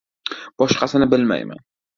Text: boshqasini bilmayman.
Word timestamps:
boshqasini 0.63 1.11
bilmayman. 1.13 1.65